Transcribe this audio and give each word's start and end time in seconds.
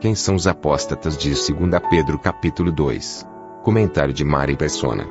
Quem 0.00 0.14
são 0.14 0.34
os 0.34 0.46
apóstatas 0.46 1.14
de 1.14 1.28
2 1.28 1.52
Pedro 1.90 2.18
capítulo 2.18 2.72
2. 2.72 3.26
Comentário 3.62 4.14
de 4.14 4.24
Mari 4.24 4.56
Persona. 4.56 5.06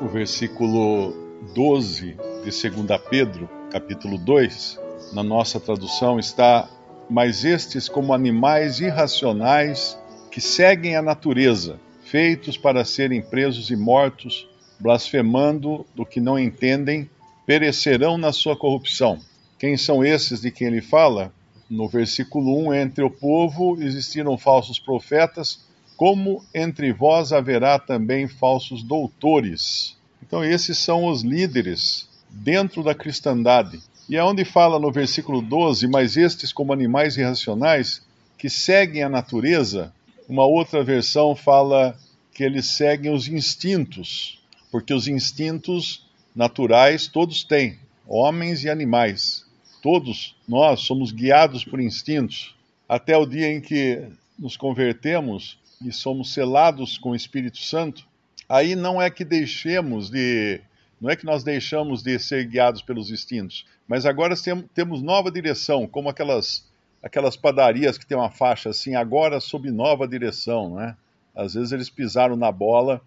O 0.00 0.08
versículo 0.08 1.12
12 1.54 2.16
de 2.42 2.70
2 2.70 3.00
Pedro, 3.10 3.46
capítulo 3.70 4.16
2, 4.16 4.80
na 5.12 5.22
nossa 5.22 5.60
tradução 5.60 6.18
está: 6.18 6.66
Mas 7.10 7.44
estes, 7.44 7.90
como 7.90 8.14
animais 8.14 8.80
irracionais 8.80 9.98
que 10.30 10.40
seguem 10.40 10.96
a 10.96 11.02
natureza, 11.02 11.78
feitos 12.02 12.56
para 12.56 12.86
serem 12.86 13.20
presos 13.20 13.68
e 13.68 13.76
mortos, 13.76 14.48
blasfemando 14.80 15.84
do 15.94 16.06
que 16.06 16.22
não 16.22 16.38
entendem, 16.38 17.10
perecerão 17.44 18.16
na 18.16 18.32
sua 18.32 18.56
corrupção. 18.56 19.18
Quem 19.58 19.76
são 19.76 20.02
esses 20.02 20.40
de 20.40 20.50
quem 20.50 20.68
ele 20.68 20.80
fala? 20.80 21.34
No 21.72 21.88
versículo 21.88 22.68
1: 22.68 22.74
Entre 22.74 23.02
o 23.02 23.08
povo 23.08 23.82
existiram 23.82 24.36
falsos 24.36 24.78
profetas, 24.78 25.58
como 25.96 26.44
entre 26.54 26.92
vós 26.92 27.32
haverá 27.32 27.78
também 27.78 28.28
falsos 28.28 28.82
doutores. 28.82 29.96
Então, 30.22 30.44
esses 30.44 30.76
são 30.76 31.06
os 31.06 31.22
líderes 31.22 32.06
dentro 32.28 32.82
da 32.82 32.94
cristandade. 32.94 33.80
E 34.06 34.18
é 34.18 34.22
onde 34.22 34.44
fala 34.44 34.78
no 34.78 34.92
versículo 34.92 35.40
12: 35.40 35.88
Mas 35.88 36.18
estes, 36.18 36.52
como 36.52 36.74
animais 36.74 37.16
irracionais, 37.16 38.02
que 38.36 38.50
seguem 38.50 39.02
a 39.02 39.08
natureza, 39.08 39.94
uma 40.28 40.44
outra 40.44 40.84
versão 40.84 41.34
fala 41.34 41.98
que 42.34 42.44
eles 42.44 42.66
seguem 42.66 43.10
os 43.10 43.28
instintos, 43.28 44.38
porque 44.70 44.92
os 44.92 45.08
instintos 45.08 46.06
naturais 46.36 47.06
todos 47.06 47.42
têm, 47.42 47.78
homens 48.06 48.62
e 48.62 48.68
animais. 48.68 49.41
Todos 49.82 50.36
nós 50.46 50.80
somos 50.80 51.10
guiados 51.10 51.64
por 51.64 51.80
instintos, 51.80 52.56
até 52.88 53.16
o 53.16 53.26
dia 53.26 53.52
em 53.52 53.60
que 53.60 54.08
nos 54.38 54.56
convertemos 54.56 55.58
e 55.84 55.90
somos 55.90 56.32
selados 56.32 56.96
com 56.96 57.10
o 57.10 57.16
Espírito 57.16 57.58
Santo. 57.58 58.06
Aí 58.48 58.76
não 58.76 59.02
é 59.02 59.10
que 59.10 59.24
deixemos 59.24 60.08
de, 60.08 60.60
não 61.00 61.10
é 61.10 61.16
que 61.16 61.26
nós 61.26 61.42
deixamos 61.42 62.00
de 62.00 62.16
ser 62.20 62.46
guiados 62.46 62.80
pelos 62.80 63.10
instintos, 63.10 63.66
mas 63.88 64.06
agora 64.06 64.36
temos 64.72 65.02
nova 65.02 65.32
direção, 65.32 65.86
como 65.86 66.08
aquelas 66.08 66.70
aquelas 67.02 67.36
padarias 67.36 67.98
que 67.98 68.06
tem 68.06 68.16
uma 68.16 68.30
faixa 68.30 68.70
assim, 68.70 68.94
agora 68.94 69.40
sob 69.40 69.68
nova 69.72 70.06
direção, 70.06 70.76
né? 70.76 70.96
Às 71.34 71.54
vezes 71.54 71.72
eles 71.72 71.90
pisaram 71.90 72.36
na 72.36 72.52
bola 72.52 73.00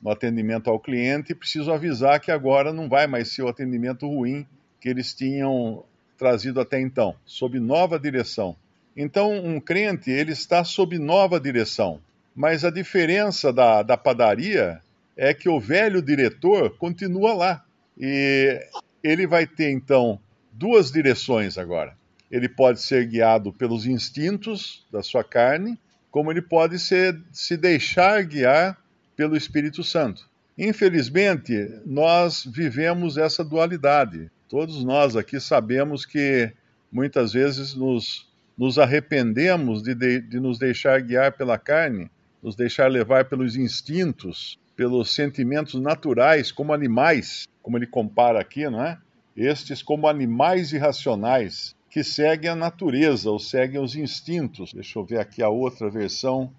no 0.00 0.10
atendimento 0.10 0.70
ao 0.70 0.80
cliente 0.80 1.32
e 1.32 1.34
precisam 1.34 1.74
avisar 1.74 2.18
que 2.18 2.30
agora 2.30 2.72
não 2.72 2.88
vai 2.88 3.06
mais 3.06 3.28
ser 3.28 3.42
o 3.42 3.48
atendimento 3.48 4.08
ruim 4.08 4.46
que 4.80 4.88
eles 4.88 5.14
tinham 5.14 5.84
trazido 6.16 6.60
até 6.60 6.80
então, 6.80 7.14
sob 7.24 7.58
nova 7.58 7.98
direção. 7.98 8.56
Então, 8.96 9.32
um 9.32 9.58
crente, 9.58 10.10
ele 10.10 10.32
está 10.32 10.64
sob 10.64 10.98
nova 10.98 11.40
direção. 11.40 12.00
Mas 12.34 12.64
a 12.64 12.70
diferença 12.70 13.52
da, 13.52 13.82
da 13.82 13.96
padaria 13.96 14.80
é 15.16 15.34
que 15.34 15.48
o 15.48 15.60
velho 15.60 16.00
diretor 16.02 16.76
continua 16.76 17.34
lá. 17.34 17.64
E 17.98 18.60
ele 19.02 19.26
vai 19.26 19.46
ter, 19.46 19.70
então, 19.70 20.18
duas 20.52 20.90
direções 20.90 21.58
agora. 21.58 21.96
Ele 22.30 22.48
pode 22.48 22.80
ser 22.80 23.06
guiado 23.06 23.52
pelos 23.52 23.86
instintos 23.86 24.86
da 24.90 25.02
sua 25.02 25.22
carne, 25.22 25.78
como 26.10 26.30
ele 26.30 26.42
pode 26.42 26.78
ser, 26.78 27.18
se 27.30 27.56
deixar 27.56 28.24
guiar 28.24 28.78
pelo 29.16 29.36
Espírito 29.36 29.84
Santo. 29.84 30.28
Infelizmente, 30.56 31.80
nós 31.84 32.44
vivemos 32.44 33.16
essa 33.16 33.42
dualidade. 33.42 34.30
Todos 34.52 34.84
nós 34.84 35.16
aqui 35.16 35.40
sabemos 35.40 36.04
que 36.04 36.52
muitas 36.92 37.32
vezes 37.32 37.74
nos, 37.74 38.30
nos 38.54 38.78
arrependemos 38.78 39.82
de, 39.82 39.94
de, 39.94 40.20
de 40.20 40.38
nos 40.38 40.58
deixar 40.58 41.00
guiar 41.00 41.32
pela 41.32 41.56
carne, 41.56 42.10
nos 42.42 42.54
deixar 42.54 42.90
levar 42.90 43.24
pelos 43.24 43.56
instintos, 43.56 44.58
pelos 44.76 45.14
sentimentos 45.14 45.80
naturais, 45.80 46.52
como 46.52 46.74
animais, 46.74 47.48
como 47.62 47.78
ele 47.78 47.86
compara 47.86 48.42
aqui, 48.42 48.68
não 48.68 48.84
é? 48.84 48.98
Estes 49.34 49.82
como 49.82 50.06
animais 50.06 50.70
irracionais 50.74 51.74
que 51.88 52.04
seguem 52.04 52.50
a 52.50 52.54
natureza 52.54 53.30
ou 53.30 53.38
seguem 53.38 53.80
os 53.80 53.96
instintos. 53.96 54.74
Deixa 54.74 54.98
eu 54.98 55.04
ver 55.06 55.18
aqui 55.18 55.42
a 55.42 55.48
outra 55.48 55.88
versão. 55.88 56.52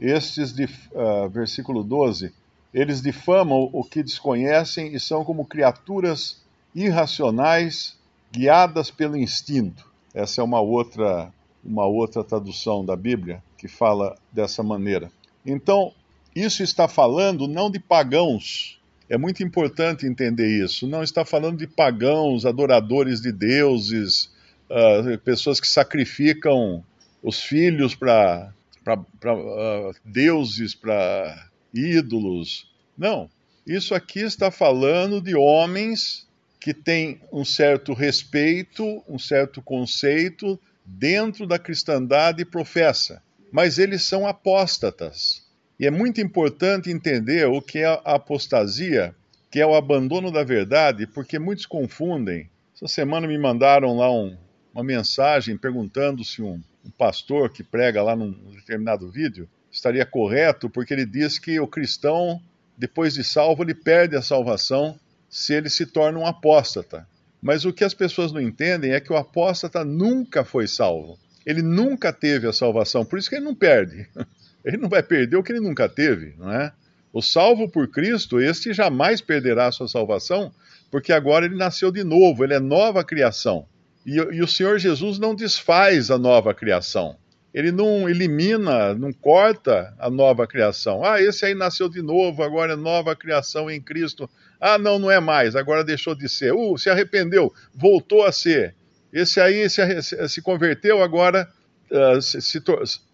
Estes, 0.00 0.50
de, 0.50 0.64
uh, 0.64 1.28
versículo 1.28 1.84
12, 1.84 2.32
eles 2.72 3.02
difamam 3.02 3.68
o 3.70 3.84
que 3.84 4.02
desconhecem 4.02 4.94
e 4.94 4.98
são 4.98 5.22
como 5.26 5.44
criaturas 5.44 6.41
irracionais, 6.74 7.98
guiadas 8.32 8.90
pelo 8.90 9.16
instinto. 9.16 9.90
Essa 10.14 10.40
é 10.40 10.44
uma 10.44 10.60
outra, 10.60 11.32
uma 11.64 11.86
outra 11.86 12.24
tradução 12.24 12.84
da 12.84 12.96
Bíblia 12.96 13.42
que 13.56 13.68
fala 13.68 14.16
dessa 14.32 14.62
maneira. 14.62 15.10
Então, 15.44 15.92
isso 16.34 16.62
está 16.62 16.88
falando 16.88 17.46
não 17.46 17.70
de 17.70 17.78
pagãos. 17.78 18.80
É 19.08 19.18
muito 19.18 19.42
importante 19.42 20.06
entender 20.06 20.48
isso. 20.64 20.86
Não 20.86 21.02
está 21.02 21.24
falando 21.24 21.58
de 21.58 21.66
pagãos, 21.66 22.46
adoradores 22.46 23.20
de 23.20 23.30
deuses, 23.30 24.30
uh, 24.70 25.18
pessoas 25.18 25.60
que 25.60 25.68
sacrificam 25.68 26.82
os 27.22 27.40
filhos 27.40 27.94
para 27.94 28.52
uh, 28.96 29.94
deuses, 30.04 30.74
para 30.74 31.48
ídolos. 31.74 32.70
Não. 32.96 33.28
Isso 33.66 33.94
aqui 33.94 34.20
está 34.20 34.50
falando 34.50 35.20
de 35.20 35.36
homens 35.36 36.26
que 36.62 36.72
tem 36.72 37.20
um 37.32 37.44
certo 37.44 37.92
respeito, 37.92 39.02
um 39.08 39.18
certo 39.18 39.60
conceito 39.60 40.58
dentro 40.84 41.44
da 41.44 41.58
cristandade 41.58 42.42
e 42.42 42.44
professa, 42.44 43.20
mas 43.50 43.80
eles 43.80 44.04
são 44.04 44.28
apóstatas. 44.28 45.44
E 45.78 45.86
é 45.88 45.90
muito 45.90 46.20
importante 46.20 46.88
entender 46.88 47.48
o 47.48 47.60
que 47.60 47.80
é 47.80 47.86
a 47.86 48.14
apostasia, 48.14 49.12
que 49.50 49.58
é 49.58 49.66
o 49.66 49.74
abandono 49.74 50.30
da 50.30 50.44
verdade, 50.44 51.04
porque 51.04 51.36
muitos 51.36 51.66
confundem. 51.66 52.48
Essa 52.76 52.86
semana 52.86 53.26
me 53.26 53.36
mandaram 53.36 53.96
lá 53.96 54.08
um, 54.12 54.36
uma 54.72 54.84
mensagem 54.84 55.56
perguntando 55.56 56.24
se 56.24 56.40
um, 56.40 56.62
um 56.84 56.90
pastor 56.90 57.50
que 57.50 57.64
prega 57.64 58.04
lá 58.04 58.14
num 58.14 58.30
determinado 58.52 59.10
vídeo 59.10 59.48
estaria 59.68 60.06
correto, 60.06 60.70
porque 60.70 60.94
ele 60.94 61.06
diz 61.06 61.40
que 61.40 61.58
o 61.58 61.66
cristão, 61.66 62.40
depois 62.78 63.14
de 63.14 63.24
salvo, 63.24 63.64
ele 63.64 63.74
perde 63.74 64.14
a 64.14 64.22
salvação 64.22 64.96
se 65.32 65.54
ele 65.54 65.70
se 65.70 65.86
torna 65.86 66.18
um 66.18 66.26
apóstata. 66.26 67.08
Mas 67.40 67.64
o 67.64 67.72
que 67.72 67.82
as 67.82 67.94
pessoas 67.94 68.30
não 68.30 68.40
entendem 68.40 68.92
é 68.92 69.00
que 69.00 69.10
o 69.10 69.16
apóstata 69.16 69.82
nunca 69.82 70.44
foi 70.44 70.68
salvo. 70.68 71.18
Ele 71.46 71.62
nunca 71.62 72.12
teve 72.12 72.46
a 72.46 72.52
salvação, 72.52 73.02
por 73.02 73.18
isso 73.18 73.30
que 73.30 73.36
ele 73.36 73.46
não 73.46 73.54
perde. 73.54 74.06
Ele 74.64 74.76
não 74.76 74.88
vai 74.88 75.02
perder 75.02 75.34
o 75.36 75.42
que 75.42 75.50
ele 75.50 75.58
nunca 75.58 75.88
teve, 75.88 76.36
não 76.38 76.52
é? 76.52 76.70
O 77.12 77.20
salvo 77.20 77.68
por 77.68 77.88
Cristo, 77.88 78.40
este 78.40 78.72
jamais 78.72 79.20
perderá 79.20 79.66
a 79.66 79.72
sua 79.72 79.88
salvação, 79.88 80.54
porque 80.88 81.12
agora 81.12 81.44
ele 81.44 81.56
nasceu 81.56 81.90
de 81.90 82.04
novo, 82.04 82.44
ele 82.44 82.54
é 82.54 82.60
nova 82.60 83.02
criação. 83.02 83.66
E, 84.06 84.18
e 84.18 84.40
o 84.40 84.46
Senhor 84.46 84.78
Jesus 84.78 85.18
não 85.18 85.34
desfaz 85.34 86.12
a 86.12 86.16
nova 86.16 86.54
criação 86.54 87.16
ele 87.54 87.70
não 87.70 88.08
elimina, 88.08 88.94
não 88.94 89.12
corta 89.12 89.94
a 89.98 90.08
nova 90.08 90.46
criação. 90.46 91.04
Ah, 91.04 91.20
esse 91.20 91.44
aí 91.44 91.54
nasceu 91.54 91.88
de 91.88 92.00
novo, 92.00 92.42
agora 92.42 92.72
é 92.72 92.76
nova 92.76 93.14
criação 93.14 93.70
em 93.70 93.80
Cristo. 93.80 94.28
Ah, 94.60 94.78
não, 94.78 94.98
não 94.98 95.10
é 95.10 95.20
mais, 95.20 95.54
agora 95.54 95.84
deixou 95.84 96.14
de 96.14 96.28
ser. 96.28 96.54
Uh, 96.54 96.78
se 96.78 96.88
arrependeu, 96.88 97.52
voltou 97.74 98.24
a 98.24 98.32
ser. 98.32 98.74
Esse 99.12 99.40
aí 99.40 99.68
se, 99.68 100.28
se 100.28 100.40
converteu, 100.40 101.02
agora 101.02 101.46
uh, 101.90 102.22
se, 102.22 102.40
se, 102.40 102.62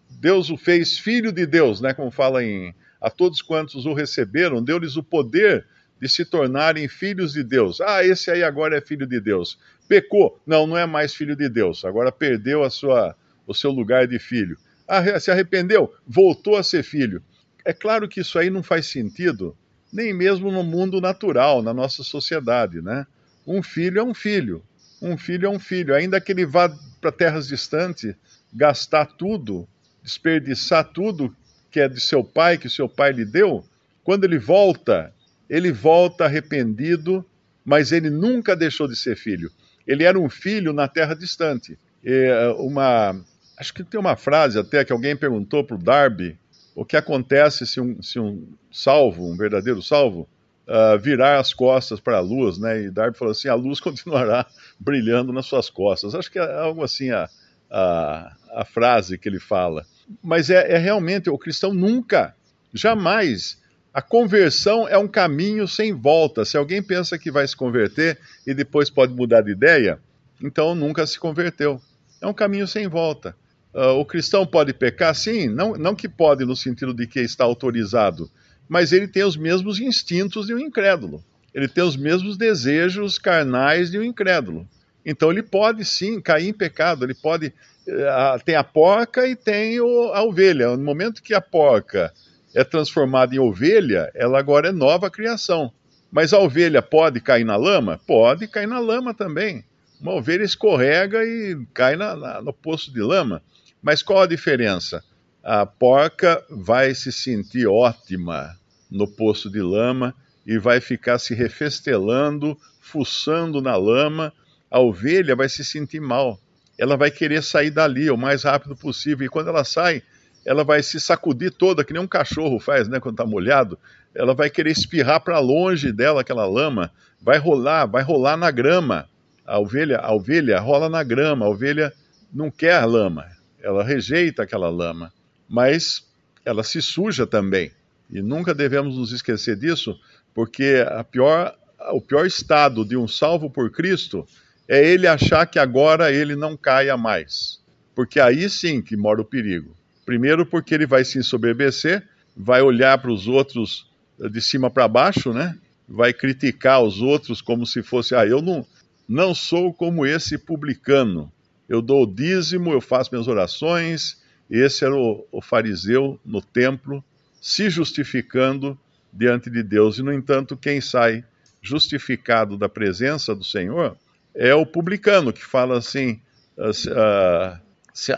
Deus 0.09 0.51
o 0.51 0.57
fez 0.57 0.99
filho 0.99 1.33
de 1.33 1.45
Deus, 1.45 1.81
né? 1.81 1.93
Como 1.93 2.11
fala 2.11 2.45
em 2.45 2.75
a 3.01 3.11
todos 3.11 3.41
quantos 3.41 3.87
o 3.87 3.95
receberam, 3.95 4.63
deu-lhes 4.63 4.97
o 4.97 5.03
poder 5.03 5.65
de 6.01 6.09
se 6.09 6.25
tornarem 6.25 6.89
filhos 6.89 7.33
de 7.33 7.43
Deus. 7.43 7.81
Ah, 7.81 8.05
esse 8.05 8.31
aí 8.31 8.43
agora 8.43 8.77
é 8.77 8.81
filho 8.81 9.07
de 9.07 9.21
Deus. 9.21 9.59
Pecou? 9.89 10.41
Não, 10.47 10.67
não 10.67 10.77
é 10.77 10.87
mais 10.87 11.15
filho 11.15 11.35
de 11.35 11.49
Deus. 11.49 11.85
Agora 11.85 12.13
perdeu 12.13 12.63
a 12.63 12.71
sua 12.71 13.17
o 13.49 13.55
seu 13.55 13.73
lugar 13.73 14.07
de 14.07 14.19
filho. 14.19 14.57
Ah, 14.87 15.19
se 15.19 15.31
arrependeu, 15.31 15.93
voltou 16.07 16.57
a 16.57 16.63
ser 16.63 16.85
filho. 16.85 17.23
É 17.65 17.73
claro 17.73 18.07
que 18.07 18.21
isso 18.21 18.39
aí 18.39 18.51
não 18.51 18.63
faz 18.63 18.87
sentido, 18.87 19.57
nem 19.93 20.15
mesmo 20.15 20.53
no 20.53 20.63
mundo 20.63 21.01
natural, 21.01 21.63
na 21.63 21.75
nossa 21.75 22.05
sociedade, 22.05 22.81
né? 22.81 23.07
Um 23.47 23.63
filho 23.63 23.99
é 23.99 24.05
um 24.05 24.15
filho. 24.15 24.63
Um 25.01 25.17
filho 25.17 25.47
é 25.47 25.51
um 25.51 25.59
filho. 25.59 25.95
Ainda 25.95 26.21
que 26.21 26.33
ele 26.33 26.45
vá 26.45 26.69
para 27.01 27.11
terras 27.11 27.49
distantes, 27.49 28.15
gastar 28.53 29.07
tudo, 29.07 29.67
desperdiçar 30.03 30.85
tudo 30.85 31.35
que 31.71 31.81
é 31.81 31.89
de 31.89 32.01
seu 32.01 32.23
pai, 32.23 32.59
que 32.59 32.69
seu 32.69 32.89
pai 32.89 33.13
lhe 33.13 33.25
deu, 33.25 33.65
quando 34.03 34.25
ele 34.25 34.39
volta, 34.39 35.13
ele 35.49 35.71
volta 35.71 36.25
arrependido, 36.25 37.25
mas 37.65 37.93
ele 37.93 38.09
nunca 38.09 38.57
deixou 38.57 38.89
de 38.89 38.97
ser 38.97 39.17
filho. 39.17 39.51
Ele 39.87 40.05
era 40.05 40.19
um 40.19 40.29
filho 40.29 40.73
na 40.73 40.89
terra 40.89 41.15
distante. 41.15 41.79
E 42.05 42.31
uma, 42.59 43.19
acho 43.59 43.75
que 43.75 43.83
tem 43.83 43.99
uma 43.99 44.17
frase 44.17 44.59
até 44.59 44.85
que 44.85 44.93
alguém 44.93 45.17
perguntou 45.17 45.65
para 45.65 45.77
o 45.77 45.83
Darby 45.83 46.39
o 46.75 46.85
que 46.85 46.97
acontece 46.97 47.67
se 47.67 47.81
um, 47.81 48.01
se 48.01 48.21
um 48.21 48.47
salvo, 48.71 49.29
um 49.29 49.37
verdadeiro 49.37 49.83
salvo, 49.83 50.29
uh, 50.69 50.97
virar 50.99 51.41
as 51.41 51.53
costas 51.53 51.99
para 51.99 52.19
a 52.19 52.21
luz, 52.21 52.57
né? 52.57 52.83
E 52.83 52.91
Darby 52.91 53.19
falou 53.19 53.33
assim: 53.33 53.49
a 53.49 53.55
luz 53.55 53.81
continuará 53.83 54.47
brilhando 54.79 55.33
nas 55.33 55.47
suas 55.47 55.69
costas. 55.69 56.15
Acho 56.15 56.31
que 56.31 56.39
é 56.39 56.59
algo 56.59 56.85
assim 56.85 57.11
a, 57.11 57.29
a, 57.69 58.37
a 58.53 58.65
frase 58.65 59.19
que 59.19 59.29
ele 59.29 59.41
fala. 59.41 59.85
Mas 60.23 60.51
é, 60.51 60.73
é 60.73 60.79
realmente, 60.79 61.29
o 61.29 61.37
cristão 61.37 61.75
nunca, 61.75 62.35
jamais. 62.73 63.59
A 63.93 64.03
conversão 64.03 64.87
é 64.87 64.97
um 64.97 65.09
caminho 65.09 65.67
sem 65.67 65.93
volta. 65.93 66.45
Se 66.45 66.57
alguém 66.57 66.81
pensa 66.81 67.19
que 67.19 67.33
vai 67.33 67.49
se 67.49 67.57
converter 67.57 68.19
e 68.47 68.55
depois 68.55 68.89
pode 68.89 69.13
mudar 69.13 69.41
de 69.41 69.51
ideia, 69.51 69.99
então 70.41 70.75
nunca 70.75 71.05
se 71.05 71.19
converteu. 71.19 71.81
É 72.21 72.27
um 72.27 72.35
caminho 72.35 72.69
sem 72.69 72.87
volta. 72.87 73.35
Uh, 73.75 73.99
o 73.99 74.05
cristão 74.05 74.47
pode 74.47 74.73
pecar? 74.73 75.15
Sim, 75.15 75.49
não, 75.49 75.75
não 75.75 75.95
que 75.95 76.09
pode 76.09 76.45
no 76.45 76.57
sentido 76.57 76.95
de 76.95 77.07
que 77.07 77.21
está 77.21 77.45
autorizado, 77.45 78.31
mas 78.69 78.93
ele 78.93 79.07
tem 79.07 79.25
os 79.25 79.37
mesmos 79.37 79.79
instintos 79.79 80.47
de 80.47 80.55
um 80.55 80.59
incrédulo. 80.59 81.23
Ele 81.55 81.69
tem 81.69 81.85
os 81.85 81.97
mesmos 81.97 82.37
desejos 82.37 83.19
carnais 83.19 83.91
de 83.91 83.99
um 83.99 84.03
incrédulo. 84.03 84.69
Então 85.05 85.31
ele 85.31 85.43
pode 85.43 85.85
sim 85.85 86.21
cair 86.21 86.49
em 86.49 86.53
pecado, 86.53 87.05
ele 87.05 87.15
pode. 87.15 87.53
Uh, 87.87 88.45
tem 88.45 88.55
a 88.55 88.65
porca 88.65 89.27
e 89.27 89.35
tem 89.35 89.81
o, 89.81 90.13
a 90.13 90.23
ovelha. 90.23 90.77
No 90.77 90.85
momento 90.85 91.23
que 91.23 91.33
a 91.33 91.41
porca 91.41 92.13
é 92.55 92.63
transformada 92.63 93.35
em 93.35 93.39
ovelha, 93.39 94.11
ela 94.15 94.39
agora 94.39 94.69
é 94.69 94.73
nova 94.73 95.11
criação. 95.11 95.73
Mas 96.11 96.33
a 96.33 96.39
ovelha 96.39 96.83
pode 96.83 97.21
cair 97.21 97.45
na 97.45 97.57
lama? 97.57 98.01
Pode 98.07 98.47
cair 98.47 98.67
na 98.67 98.79
lama 98.79 99.15
também. 99.15 99.65
Uma 100.01 100.13
ovelha 100.13 100.45
escorrega 100.45 101.25
e 101.25 101.59
cai 101.75 101.97
na, 101.97 102.15
na, 102.15 102.43
no 102.43 102.53
poço 102.53 102.93
de 102.93 103.01
lama. 103.01 103.43
Mas 103.83 104.03
qual 104.03 104.23
a 104.23 104.27
diferença? 104.27 105.03
A 105.43 105.65
porca 105.65 106.45
vai 106.51 106.95
se 106.95 107.13
sentir 107.13 107.67
ótima 107.67 108.57
no 108.91 109.07
poço 109.07 109.51
de 109.51 109.63
lama 109.63 110.15
e 110.45 110.59
vai 110.59 110.81
ficar 110.81 111.19
se 111.19 111.33
refestelando, 111.33 112.59
fuçando 112.81 113.63
na 113.63 113.77
lama. 113.77 114.33
A 114.71 114.81
ovelha 114.81 115.37
vai 115.37 115.49
se 115.49 115.65
sentir 115.65 116.01
mal. 116.01 116.39
Ela 116.77 116.97
vai 116.97 117.11
querer 117.11 117.43
sair 117.43 117.71
dali 117.71 118.11
o 118.11 118.17
mais 118.17 118.43
rápido 118.43 118.77
possível. 118.77 119.25
E 119.25 119.31
quando 119.31 119.49
ela 119.49 119.65
sai, 119.65 120.03
ela 120.45 120.65
vai 120.65 120.83
se 120.83 121.01
sacudir 121.01 121.53
toda, 121.53 121.85
que 121.85 121.93
nem 121.93 122.03
um 122.03 122.07
cachorro 122.07 122.59
faz, 122.59 122.89
né, 122.89 122.99
quando 122.99 123.15
está 123.15 123.25
molhado. 123.25 123.79
Ela 124.15 124.35
vai 124.35 124.51
querer 124.51 124.73
espirrar 124.73 125.21
para 125.21 125.39
longe 125.39 125.93
dela 125.93 126.23
aquela 126.23 126.47
lama. 126.47 126.91
Vai 127.23 127.39
rolar, 127.39 127.87
vai 127.87 128.03
rolar 128.03 128.37
na 128.37 128.51
grama. 128.51 129.09
A 129.47 129.59
ovelha, 129.59 129.99
a 129.99 130.13
ovelha 130.13 130.59
rola 130.59 130.89
na 130.89 131.03
grama. 131.03 131.47
A 131.47 131.49
ovelha 131.49 131.93
não 132.33 132.51
quer 132.51 132.85
lama 132.85 133.38
ela 133.63 133.85
rejeita 133.85 134.43
aquela 134.43 134.69
lama, 134.69 135.13
mas 135.49 136.07
ela 136.45 136.63
se 136.63 136.81
suja 136.81 137.27
também. 137.27 137.71
E 138.11 138.23
nunca 138.23 138.55
devemos 138.55 138.97
nos 138.97 139.13
esquecer 139.13 139.57
disso, 139.57 139.99
porque 140.35 140.85
pior, 141.11 141.55
o 141.93 142.01
pior 142.01 142.27
estado 142.27 142.85
de 142.85 142.97
um 142.97 143.07
salvo 143.07 143.51
por 143.51 143.71
Cristo 143.71 144.27
é 144.67 144.87
ele 144.87 145.07
achar 145.07 145.47
que 145.47 145.59
agora 145.59 146.13
ele 146.13 146.37
não 146.37 146.57
caia 146.57 146.97
mais. 146.97 147.61
Porque 147.95 148.21
aí 148.21 148.49
sim 148.49 148.81
que 148.81 148.97
mora 148.97 149.21
o 149.21 149.25
perigo. 149.25 149.75
Primeiro, 150.07 150.47
porque 150.47 150.75
ele 150.75 150.87
vai 150.87 151.05
se 151.05 151.19
ensoberbecer, 151.19 152.07
vai 152.37 152.63
olhar 152.63 152.97
para 152.99 153.11
os 153.11 153.27
outros 153.27 153.91
de 154.19 154.41
cima 154.41 154.71
para 154.71 154.89
baixo, 154.89 155.33
né? 155.33 155.57
Vai 155.89 156.13
criticar 156.13 156.83
os 156.83 157.01
outros 157.01 157.41
como 157.41 157.67
se 157.67 157.83
fosse, 157.83 158.15
ah, 158.15 158.27
eu 158.27 158.41
não, 158.41 158.67
não 159.09 159.35
sou 159.35 159.73
como 159.73 160.07
esse 160.07 160.39
publicano 160.39 161.33
eu 161.69 161.83
dou 161.83 162.05
o 162.05 162.07
dízimo, 162.07 162.73
eu 162.73 162.81
faço 162.81 163.11
minhas 163.13 163.29
orações. 163.29 164.23
Esse 164.51 164.85
era 164.85 164.95
o, 164.95 165.27
o 165.31 165.43
fariseu 165.43 166.19
no 166.25 166.41
templo, 166.41 167.05
se 167.41 167.69
justificando 167.69 168.79
diante 169.13 169.51
de 169.51 169.63
Deus. 169.63 169.99
E, 169.99 170.03
no 170.03 170.13
entanto, 170.13 170.57
quem 170.57 170.81
sai 170.81 171.25
justificado 171.61 172.57
da 172.57 172.69
presença 172.69 173.35
do 173.35 173.45
Senhor 173.45 173.97
é 174.35 174.55
o 174.55 174.65
publicano, 174.65 175.33
que 175.33 175.45
fala 175.45 175.77
assim, 175.77 176.21
uh, 176.57 177.61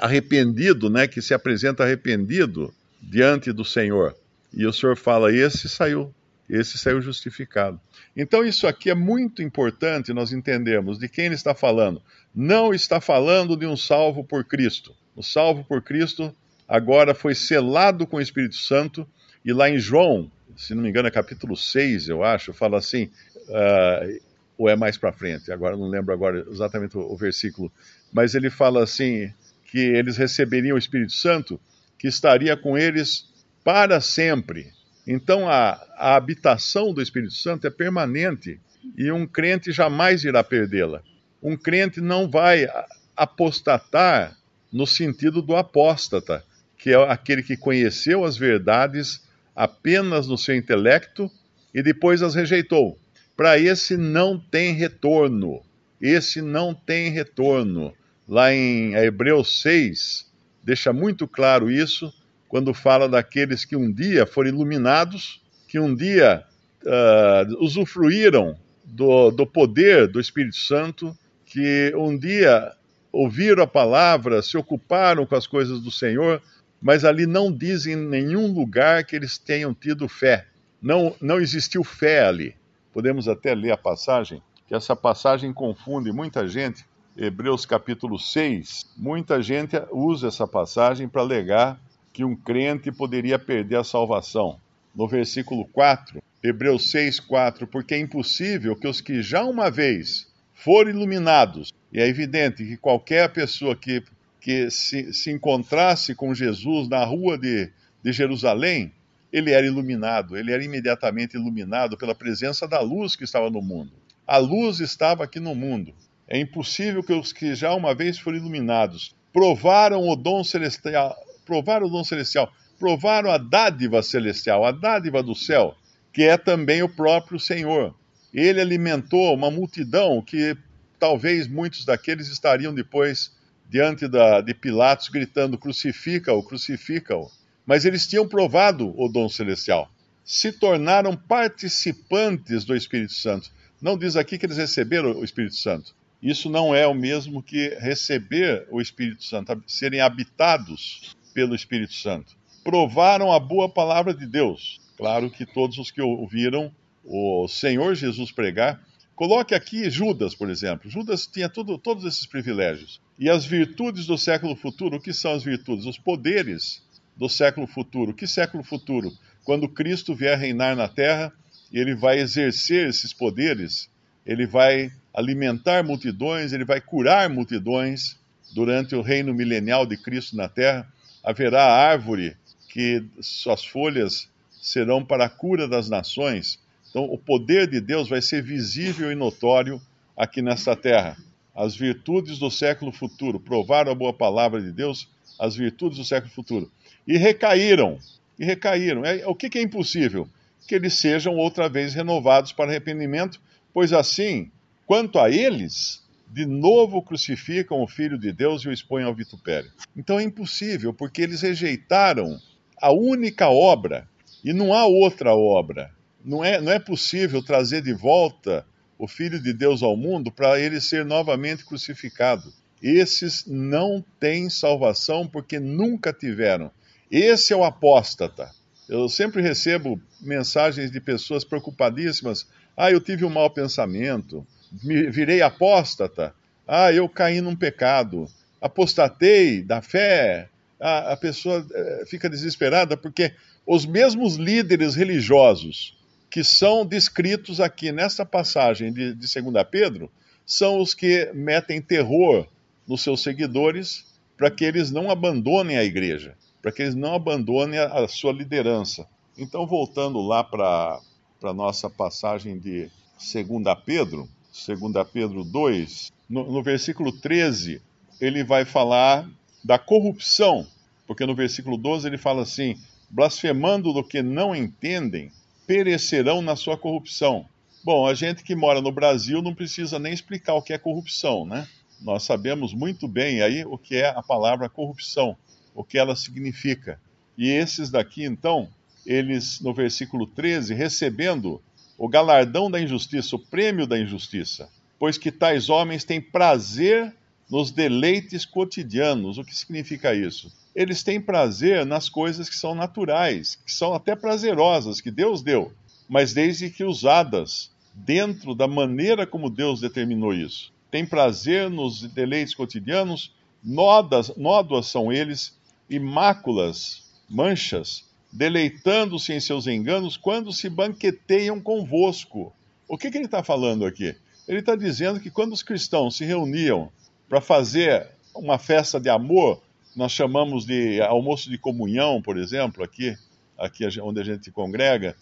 arrependido, 0.00 0.90
né, 0.90 1.08
que 1.08 1.22
se 1.22 1.34
apresenta 1.34 1.82
arrependido 1.82 2.72
diante 3.00 3.52
do 3.52 3.64
Senhor. 3.64 4.14
E 4.52 4.66
o 4.66 4.72
Senhor 4.72 4.96
fala: 4.96 5.32
esse 5.32 5.68
saiu, 5.68 6.14
esse 6.50 6.76
saiu 6.78 7.00
justificado. 7.00 7.80
Então, 8.16 8.44
isso 8.44 8.66
aqui 8.66 8.90
é 8.90 8.94
muito 8.94 9.42
importante 9.42 10.12
nós 10.12 10.32
entendemos 10.32 10.98
de 10.98 11.08
quem 11.08 11.26
ele 11.26 11.34
está 11.34 11.54
falando. 11.54 12.02
Não 12.34 12.74
está 12.74 13.00
falando 13.00 13.56
de 13.56 13.66
um 13.66 13.76
salvo 13.76 14.24
por 14.24 14.44
Cristo. 14.44 14.94
O 15.14 15.22
salvo 15.22 15.64
por 15.64 15.82
Cristo 15.82 16.34
agora 16.68 17.14
foi 17.14 17.34
selado 17.34 18.06
com 18.06 18.16
o 18.16 18.20
Espírito 18.20 18.56
Santo, 18.56 19.06
e 19.44 19.52
lá 19.52 19.68
em 19.68 19.78
João, 19.78 20.30
se 20.56 20.74
não 20.74 20.82
me 20.82 20.88
engano, 20.88 21.08
é 21.08 21.10
capítulo 21.10 21.56
6, 21.56 22.08
eu 22.08 22.22
acho, 22.22 22.52
fala 22.52 22.78
assim, 22.78 23.10
uh, 23.48 24.20
ou 24.56 24.68
é 24.68 24.76
mais 24.76 24.96
para 24.96 25.12
frente, 25.12 25.50
agora 25.50 25.76
não 25.76 25.88
lembro 25.88 26.14
agora 26.14 26.46
exatamente 26.50 26.96
o, 26.96 27.00
o 27.00 27.16
versículo, 27.16 27.72
mas 28.12 28.34
ele 28.34 28.50
fala 28.50 28.84
assim, 28.84 29.32
que 29.64 29.78
eles 29.78 30.16
receberiam 30.16 30.74
o 30.74 30.78
Espírito 30.78 31.12
Santo, 31.12 31.60
que 31.98 32.08
estaria 32.08 32.56
com 32.56 32.76
eles 32.76 33.28
para 33.64 34.00
sempre. 34.00 34.72
Então 35.12 35.48
a, 35.48 35.72
a 35.96 36.14
habitação 36.14 36.94
do 36.94 37.02
Espírito 37.02 37.34
Santo 37.34 37.66
é 37.66 37.70
permanente 37.70 38.60
e 38.96 39.10
um 39.10 39.26
crente 39.26 39.72
jamais 39.72 40.22
irá 40.22 40.44
perdê-la. 40.44 41.02
Um 41.42 41.56
crente 41.56 42.00
não 42.00 42.30
vai 42.30 42.68
apostatar 43.16 44.38
no 44.72 44.86
sentido 44.86 45.42
do 45.42 45.56
apóstata, 45.56 46.44
que 46.78 46.90
é 46.90 47.10
aquele 47.10 47.42
que 47.42 47.56
conheceu 47.56 48.24
as 48.24 48.36
verdades 48.36 49.20
apenas 49.54 50.28
no 50.28 50.38
seu 50.38 50.54
intelecto 50.54 51.28
e 51.74 51.82
depois 51.82 52.22
as 52.22 52.36
rejeitou. 52.36 52.96
Para 53.36 53.58
esse 53.58 53.96
não 53.96 54.38
tem 54.38 54.74
retorno. 54.74 55.60
Esse 56.00 56.40
não 56.40 56.72
tem 56.72 57.10
retorno. 57.10 57.92
Lá 58.28 58.54
em 58.54 58.94
Hebreus 58.94 59.60
6, 59.60 60.30
deixa 60.62 60.92
muito 60.92 61.26
claro 61.26 61.68
isso 61.68 62.14
quando 62.50 62.74
fala 62.74 63.08
daqueles 63.08 63.64
que 63.64 63.76
um 63.76 63.90
dia 63.90 64.26
foram 64.26 64.48
iluminados, 64.48 65.40
que 65.68 65.78
um 65.78 65.94
dia 65.94 66.44
uh, 66.82 67.64
usufruíram 67.64 68.58
do, 68.84 69.30
do 69.30 69.46
poder 69.46 70.08
do 70.08 70.18
Espírito 70.18 70.56
Santo, 70.56 71.16
que 71.46 71.94
um 71.96 72.18
dia 72.18 72.72
ouviram 73.12 73.62
a 73.62 73.68
palavra, 73.68 74.42
se 74.42 74.56
ocuparam 74.58 75.24
com 75.24 75.36
as 75.36 75.46
coisas 75.46 75.80
do 75.80 75.92
Senhor, 75.92 76.42
mas 76.82 77.04
ali 77.04 77.24
não 77.24 77.52
diz 77.52 77.86
em 77.86 77.94
nenhum 77.94 78.52
lugar 78.52 79.04
que 79.04 79.14
eles 79.14 79.38
tenham 79.38 79.72
tido 79.72 80.08
fé. 80.08 80.46
Não, 80.82 81.14
não 81.20 81.40
existiu 81.40 81.84
fé 81.84 82.26
ali. 82.26 82.56
Podemos 82.92 83.28
até 83.28 83.54
ler 83.54 83.70
a 83.70 83.76
passagem, 83.76 84.42
que 84.66 84.74
essa 84.74 84.96
passagem 84.96 85.52
confunde 85.52 86.10
muita 86.10 86.48
gente. 86.48 86.84
Hebreus 87.16 87.64
capítulo 87.64 88.18
6, 88.18 88.92
muita 88.96 89.40
gente 89.40 89.80
usa 89.92 90.26
essa 90.26 90.48
passagem 90.48 91.08
para 91.08 91.22
alegar 91.22 91.80
que 92.12 92.24
um 92.24 92.34
crente 92.34 92.90
poderia 92.90 93.38
perder 93.38 93.76
a 93.76 93.84
salvação. 93.84 94.60
No 94.94 95.06
versículo 95.06 95.64
4, 95.66 96.22
Hebreus 96.42 96.90
6, 96.90 97.20
4, 97.20 97.66
porque 97.66 97.94
é 97.94 97.98
impossível 97.98 98.74
que 98.74 98.88
os 98.88 99.00
que 99.00 99.22
já 99.22 99.44
uma 99.44 99.70
vez 99.70 100.28
foram 100.54 100.90
iluminados, 100.90 101.72
e 101.92 102.00
é 102.00 102.06
evidente 102.06 102.64
que 102.64 102.76
qualquer 102.76 103.32
pessoa 103.32 103.74
que, 103.74 104.02
que 104.40 104.70
se, 104.70 105.12
se 105.12 105.30
encontrasse 105.30 106.14
com 106.14 106.34
Jesus 106.34 106.88
na 106.88 107.04
rua 107.04 107.38
de, 107.38 107.70
de 108.02 108.12
Jerusalém, 108.12 108.92
ele 109.32 109.52
era 109.52 109.66
iluminado, 109.66 110.36
ele 110.36 110.52
era 110.52 110.64
imediatamente 110.64 111.34
iluminado 111.34 111.96
pela 111.96 112.14
presença 112.14 112.66
da 112.66 112.80
luz 112.80 113.14
que 113.14 113.24
estava 113.24 113.48
no 113.48 113.62
mundo. 113.62 113.92
A 114.26 114.38
luz 114.38 114.80
estava 114.80 115.24
aqui 115.24 115.40
no 115.40 115.54
mundo. 115.54 115.94
É 116.28 116.38
impossível 116.38 117.02
que 117.02 117.12
os 117.12 117.32
que 117.32 117.54
já 117.54 117.74
uma 117.74 117.94
vez 117.94 118.18
foram 118.18 118.38
iluminados 118.38 119.14
provaram 119.32 120.08
o 120.08 120.16
dom 120.16 120.42
celestial, 120.42 121.16
provaram 121.50 121.88
o 121.88 121.90
dom 121.90 122.04
celestial, 122.04 122.52
provaram 122.78 123.28
a 123.28 123.36
dádiva 123.36 124.04
celestial, 124.04 124.64
a 124.64 124.70
dádiva 124.70 125.20
do 125.20 125.34
céu, 125.34 125.74
que 126.12 126.22
é 126.22 126.36
também 126.36 126.80
o 126.80 126.88
próprio 126.88 127.40
Senhor. 127.40 127.92
Ele 128.32 128.60
alimentou 128.60 129.34
uma 129.34 129.50
multidão 129.50 130.22
que 130.22 130.56
talvez 130.96 131.48
muitos 131.48 131.84
daqueles 131.84 132.28
estariam 132.28 132.72
depois 132.72 133.32
diante 133.68 134.06
da, 134.06 134.40
de 134.40 134.54
Pilatos 134.54 135.08
gritando: 135.08 135.58
crucifica-o, 135.58 136.40
crucifica-o. 136.40 137.28
Mas 137.66 137.84
eles 137.84 138.06
tinham 138.06 138.28
provado 138.28 138.94
o 138.96 139.08
dom 139.08 139.28
celestial, 139.28 139.90
se 140.24 140.52
tornaram 140.52 141.16
participantes 141.16 142.64
do 142.64 142.76
Espírito 142.76 143.14
Santo, 143.14 143.50
Não 143.82 143.98
diz 143.98 144.14
aqui 144.14 144.38
que 144.38 144.46
eles 144.46 144.56
receberam 144.56 145.18
o 145.18 145.24
Espírito 145.24 145.56
Santo. 145.56 145.96
Isso 146.22 146.48
não 146.48 146.72
é 146.72 146.86
o 146.86 146.94
mesmo 146.94 147.42
que 147.42 147.70
receber 147.80 148.68
o 148.70 148.80
Espírito 148.80 149.24
Santo, 149.24 149.60
serem 149.66 150.00
habitados 150.00 151.18
pelo 151.32 151.54
Espírito 151.54 151.94
Santo. 151.94 152.36
Provaram 152.62 153.32
a 153.32 153.38
boa 153.38 153.68
palavra 153.68 154.12
de 154.12 154.26
Deus. 154.26 154.80
Claro 154.96 155.30
que 155.30 155.46
todos 155.46 155.78
os 155.78 155.90
que 155.90 156.02
ouviram 156.02 156.70
o 157.04 157.48
Senhor 157.48 157.94
Jesus 157.94 158.30
pregar. 158.30 158.80
Coloque 159.14 159.54
aqui 159.54 159.90
Judas, 159.90 160.34
por 160.34 160.48
exemplo. 160.48 160.90
Judas 160.90 161.26
tinha 161.26 161.48
tudo, 161.48 161.76
todos 161.78 162.04
esses 162.04 162.26
privilégios. 162.26 163.00
E 163.18 163.28
as 163.28 163.44
virtudes 163.44 164.06
do 164.06 164.16
século 164.16 164.56
futuro, 164.56 164.96
o 164.96 165.00
que 165.00 165.12
são 165.12 165.32
as 165.32 165.42
virtudes? 165.42 165.84
Os 165.84 165.98
poderes 165.98 166.82
do 167.16 167.28
século 167.28 167.66
futuro. 167.66 168.14
Que 168.14 168.26
século 168.26 168.62
futuro? 168.62 169.12
Quando 169.44 169.68
Cristo 169.68 170.14
vier 170.14 170.38
reinar 170.38 170.74
na 170.74 170.88
terra, 170.88 171.32
ele 171.72 171.94
vai 171.94 172.18
exercer 172.18 172.88
esses 172.88 173.12
poderes, 173.12 173.90
ele 174.24 174.46
vai 174.46 174.90
alimentar 175.12 175.84
multidões, 175.84 176.52
ele 176.52 176.64
vai 176.64 176.80
curar 176.80 177.28
multidões 177.28 178.18
durante 178.54 178.94
o 178.94 179.02
reino 179.02 179.34
milenial 179.34 179.86
de 179.86 179.96
Cristo 179.96 180.36
na 180.36 180.48
terra. 180.48 180.90
Haverá 181.22 181.64
árvore 181.64 182.36
que 182.68 183.04
suas 183.20 183.64
folhas 183.64 184.28
serão 184.60 185.04
para 185.04 185.26
a 185.26 185.28
cura 185.28 185.66
das 185.66 185.88
nações. 185.88 186.58
Então, 186.88 187.04
o 187.04 187.18
poder 187.18 187.68
de 187.68 187.80
Deus 187.80 188.08
vai 188.08 188.22
ser 188.22 188.42
visível 188.42 189.10
e 189.10 189.14
notório 189.14 189.80
aqui 190.16 190.42
nesta 190.42 190.76
terra. 190.76 191.16
As 191.54 191.76
virtudes 191.76 192.38
do 192.38 192.50
século 192.50 192.92
futuro, 192.92 193.40
provaram 193.40 193.92
a 193.92 193.94
boa 193.94 194.12
palavra 194.12 194.60
de 194.60 194.72
Deus, 194.72 195.08
as 195.38 195.56
virtudes 195.56 195.98
do 195.98 196.04
século 196.04 196.32
futuro. 196.32 196.70
E 197.06 197.16
recaíram, 197.16 197.98
e 198.38 198.44
recaíram. 198.44 199.04
É, 199.04 199.26
o 199.26 199.34
que, 199.34 199.50
que 199.50 199.58
é 199.58 199.62
impossível? 199.62 200.28
Que 200.66 200.74
eles 200.74 200.94
sejam 200.94 201.36
outra 201.36 201.68
vez 201.68 201.94
renovados 201.94 202.52
para 202.52 202.70
arrependimento, 202.70 203.40
pois 203.72 203.92
assim 203.92 204.50
Quanto 204.90 205.20
a 205.20 205.30
eles, 205.30 206.02
de 206.32 206.46
novo 206.46 207.02
crucificam 207.02 207.82
o 207.82 207.88
Filho 207.88 208.16
de 208.16 208.32
Deus 208.32 208.62
e 208.62 208.68
o 208.68 208.72
expõem 208.72 209.04
ao 209.04 209.14
vitupério. 209.14 209.70
Então 209.96 210.18
é 210.18 210.22
impossível, 210.22 210.94
porque 210.94 211.22
eles 211.22 211.42
rejeitaram 211.42 212.38
a 212.80 212.92
única 212.92 213.48
obra, 213.48 214.08
e 214.44 214.52
não 214.52 214.72
há 214.72 214.86
outra 214.86 215.34
obra. 215.34 215.90
Não 216.24 216.44
é, 216.44 216.60
não 216.60 216.70
é 216.70 216.78
possível 216.78 217.42
trazer 217.42 217.82
de 217.82 217.92
volta 217.92 218.64
o 218.96 219.08
Filho 219.08 219.42
de 219.42 219.52
Deus 219.52 219.82
ao 219.82 219.96
mundo 219.96 220.30
para 220.30 220.58
ele 220.58 220.80
ser 220.80 221.04
novamente 221.04 221.64
crucificado. 221.64 222.52
Esses 222.80 223.44
não 223.46 224.02
têm 224.18 224.48
salvação 224.48 225.26
porque 225.26 225.58
nunca 225.58 226.12
tiveram. 226.12 226.70
Esse 227.10 227.52
é 227.52 227.56
o 227.56 227.64
apóstata. 227.64 228.50
Eu 228.88 229.08
sempre 229.08 229.42
recebo 229.42 230.00
mensagens 230.20 230.90
de 230.90 231.00
pessoas 231.00 231.44
preocupadíssimas. 231.44 232.46
Ah, 232.76 232.90
eu 232.90 233.00
tive 233.00 233.24
um 233.24 233.30
mau 233.30 233.50
pensamento 233.50 234.46
me 234.59 234.59
virei 234.72 235.42
apóstata, 235.42 236.34
ah, 236.66 236.92
eu 236.92 237.08
caí 237.08 237.40
num 237.40 237.56
pecado, 237.56 238.26
apostatei 238.60 239.62
da 239.62 239.82
fé, 239.82 240.48
a, 240.78 241.12
a 241.12 241.16
pessoa 241.16 241.66
é, 241.72 242.04
fica 242.06 242.30
desesperada 242.30 242.96
porque 242.96 243.32
os 243.66 243.84
mesmos 243.84 244.36
líderes 244.36 244.94
religiosos 244.94 245.96
que 246.30 246.44
são 246.44 246.86
descritos 246.86 247.60
aqui 247.60 247.92
nessa 247.92 248.24
passagem 248.24 248.92
de, 248.92 249.14
de 249.14 249.42
2 249.42 249.66
Pedro 249.70 250.10
são 250.46 250.80
os 250.80 250.94
que 250.94 251.30
metem 251.34 251.82
terror 251.82 252.46
nos 252.86 253.02
seus 253.02 253.22
seguidores 253.22 254.06
para 254.36 254.50
que 254.50 254.64
eles 254.64 254.90
não 254.90 255.10
abandonem 255.10 255.76
a 255.76 255.84
igreja, 255.84 256.34
para 256.62 256.72
que 256.72 256.82
eles 256.82 256.94
não 256.94 257.14
abandonem 257.14 257.78
a, 257.78 258.04
a 258.04 258.08
sua 258.08 258.32
liderança. 258.32 259.06
Então, 259.36 259.66
voltando 259.66 260.20
lá 260.20 260.42
para 260.42 260.98
a 261.42 261.52
nossa 261.52 261.90
passagem 261.90 262.58
de 262.58 262.90
2 263.18 263.78
Pedro, 263.84 264.28
2 264.52 265.08
Pedro 265.12 265.44
2, 265.44 266.12
no, 266.28 266.50
no 266.52 266.62
versículo 266.62 267.12
13, 267.12 267.80
ele 268.20 268.44
vai 268.44 268.64
falar 268.64 269.28
da 269.64 269.78
corrupção, 269.78 270.66
porque 271.06 271.24
no 271.24 271.34
versículo 271.34 271.76
12 271.76 272.06
ele 272.06 272.18
fala 272.18 272.42
assim: 272.42 272.76
blasfemando 273.08 273.92
do 273.92 274.04
que 274.04 274.22
não 274.22 274.54
entendem, 274.54 275.30
perecerão 275.66 276.42
na 276.42 276.56
sua 276.56 276.76
corrupção. 276.76 277.46
Bom, 277.82 278.06
a 278.06 278.12
gente 278.12 278.42
que 278.42 278.54
mora 278.54 278.80
no 278.80 278.92
Brasil 278.92 279.40
não 279.40 279.54
precisa 279.54 279.98
nem 279.98 280.12
explicar 280.12 280.54
o 280.54 280.62
que 280.62 280.72
é 280.72 280.78
corrupção, 280.78 281.46
né? 281.46 281.66
Nós 282.00 282.22
sabemos 282.24 282.74
muito 282.74 283.06
bem 283.06 283.42
aí 283.42 283.64
o 283.64 283.78
que 283.78 283.96
é 283.96 284.08
a 284.08 284.22
palavra 284.22 284.68
corrupção, 284.68 285.36
o 285.74 285.84
que 285.84 285.98
ela 285.98 286.16
significa. 286.16 287.00
E 287.36 287.48
esses 287.48 287.90
daqui, 287.90 288.24
então, 288.24 288.68
eles, 289.06 289.60
no 289.60 289.72
versículo 289.72 290.26
13, 290.26 290.74
recebendo 290.74 291.60
o 292.00 292.08
galardão 292.08 292.70
da 292.70 292.80
injustiça, 292.80 293.36
o 293.36 293.38
prêmio 293.38 293.86
da 293.86 294.00
injustiça, 294.00 294.70
pois 294.98 295.18
que 295.18 295.30
tais 295.30 295.68
homens 295.68 296.02
têm 296.02 296.18
prazer 296.18 297.14
nos 297.50 297.70
deleites 297.70 298.46
cotidianos. 298.46 299.36
O 299.36 299.44
que 299.44 299.54
significa 299.54 300.14
isso? 300.14 300.50
Eles 300.74 301.02
têm 301.02 301.20
prazer 301.20 301.84
nas 301.84 302.08
coisas 302.08 302.48
que 302.48 302.56
são 302.56 302.74
naturais, 302.74 303.56
que 303.66 303.70
são 303.70 303.92
até 303.92 304.16
prazerosas, 304.16 304.98
que 304.98 305.10
Deus 305.10 305.42
deu, 305.42 305.74
mas 306.08 306.32
desde 306.32 306.70
que 306.70 306.84
usadas 306.84 307.70
dentro 307.92 308.54
da 308.54 308.66
maneira 308.66 309.26
como 309.26 309.50
Deus 309.50 309.78
determinou 309.78 310.32
isso. 310.32 310.72
Tem 310.90 311.04
prazer 311.04 311.68
nos 311.68 312.00
deleites 312.00 312.54
cotidianos, 312.54 313.34
nódas, 313.62 314.34
nódoas 314.38 314.86
são 314.86 315.12
eles, 315.12 315.54
e 315.90 315.98
máculas, 315.98 317.02
manchas, 317.28 318.08
deleitando-se 318.32 319.32
em 319.32 319.40
seus 319.40 319.66
enganos 319.66 320.16
quando 320.16 320.52
se 320.52 320.68
banqueteiam 320.68 321.60
convosco. 321.60 322.52
O 322.86 322.96
que, 322.96 323.10
que 323.10 323.18
ele 323.18 323.24
está 323.24 323.42
falando 323.42 323.84
aqui? 323.84 324.14
Ele 324.46 324.60
está 324.60 324.74
dizendo 324.74 325.20
que 325.20 325.30
quando 325.30 325.52
os 325.52 325.62
cristãos 325.62 326.16
se 326.16 326.24
reuniam 326.24 326.90
para 327.28 327.40
fazer 327.40 328.08
uma 328.34 328.58
festa 328.58 329.00
de 329.00 329.08
amor, 329.08 329.60
nós 329.94 330.12
chamamos 330.12 330.64
de 330.64 331.00
almoço 331.02 331.50
de 331.50 331.58
comunhão, 331.58 332.22
por 332.22 332.38
exemplo, 332.38 332.82
aqui, 332.82 333.16
aqui 333.58 333.86
onde 334.00 334.20
a 334.20 334.24
gente 334.24 334.50
congrega, 334.50 335.16